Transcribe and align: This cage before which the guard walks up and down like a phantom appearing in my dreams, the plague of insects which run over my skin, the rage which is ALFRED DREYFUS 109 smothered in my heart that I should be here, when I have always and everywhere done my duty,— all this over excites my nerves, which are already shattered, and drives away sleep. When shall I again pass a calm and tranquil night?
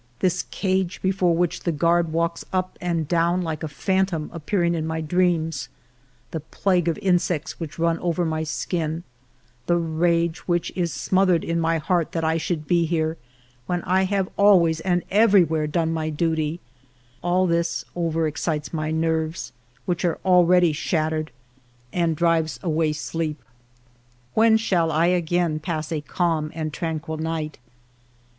This 0.17 0.45
cage 0.49 0.99
before 1.03 1.35
which 1.35 1.59
the 1.59 1.71
guard 1.71 2.11
walks 2.11 2.43
up 2.51 2.75
and 2.81 3.07
down 3.07 3.43
like 3.43 3.61
a 3.61 3.67
phantom 3.67 4.31
appearing 4.33 4.73
in 4.73 4.87
my 4.87 4.99
dreams, 4.99 5.69
the 6.31 6.39
plague 6.39 6.87
of 6.87 6.97
insects 7.03 7.59
which 7.59 7.77
run 7.77 7.99
over 7.99 8.25
my 8.25 8.41
skin, 8.41 9.03
the 9.67 9.77
rage 9.77 10.47
which 10.47 10.71
is 10.71 10.89
ALFRED 10.91 10.91
DREYFUS 10.91 11.11
109 11.11 11.25
smothered 11.27 11.43
in 11.57 11.61
my 11.61 11.77
heart 11.77 12.13
that 12.13 12.23
I 12.23 12.37
should 12.37 12.65
be 12.65 12.87
here, 12.87 13.17
when 13.67 13.83
I 13.83 14.05
have 14.05 14.27
always 14.37 14.79
and 14.79 15.03
everywhere 15.11 15.67
done 15.67 15.93
my 15.93 16.09
duty,— 16.09 16.59
all 17.21 17.45
this 17.45 17.85
over 17.95 18.25
excites 18.25 18.73
my 18.73 18.89
nerves, 18.89 19.51
which 19.85 20.03
are 20.03 20.17
already 20.25 20.73
shattered, 20.73 21.29
and 21.93 22.15
drives 22.15 22.59
away 22.63 22.93
sleep. 22.93 23.39
When 24.33 24.57
shall 24.57 24.91
I 24.91 25.05
again 25.13 25.59
pass 25.59 25.91
a 25.91 26.01
calm 26.01 26.51
and 26.55 26.73
tranquil 26.73 27.17
night? 27.17 27.59